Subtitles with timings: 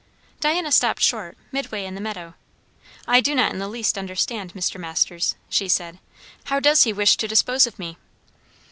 [0.39, 2.33] Diana stopped short, midway in the meadow.
[3.07, 4.79] "I do not in the least understand, Mr.
[4.79, 5.99] Masters," she said.
[6.45, 7.97] "How does He wish to dispose of me?"